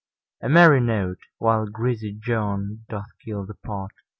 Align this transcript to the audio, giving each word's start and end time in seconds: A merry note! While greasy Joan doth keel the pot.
A 0.41 0.49
merry 0.49 0.79
note! 0.81 1.19
While 1.37 1.67
greasy 1.67 2.11
Joan 2.11 2.85
doth 2.89 3.11
keel 3.23 3.45
the 3.45 3.53
pot. 3.53 3.91